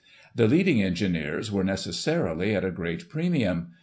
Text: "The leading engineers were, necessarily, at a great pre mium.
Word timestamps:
"The 0.35 0.47
leading 0.47 0.81
engineers 0.81 1.51
were, 1.51 1.63
necessarily, 1.63 2.55
at 2.55 2.65
a 2.65 2.71
great 2.71 3.07
pre 3.07 3.29
mium. 3.29 3.67